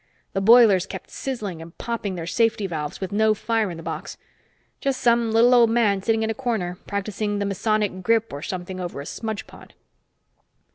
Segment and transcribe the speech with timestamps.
[0.33, 4.17] The boilers kept sizzling and popping their safety valves with no fire in the box!
[4.79, 8.79] Just some little old man sitting in a corner, practicing the Masonic grip or something
[8.79, 9.73] over a smudgepot."